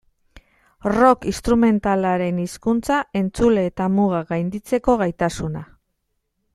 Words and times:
Rock 0.95 1.27
instrumentalaren 1.31 2.41
hizkuntza, 2.45 2.97
entzule 3.21 3.69
eta 3.73 3.91
mugak 3.99 4.29
gainditzeko 4.35 5.01
gaitasuna. 5.05 5.67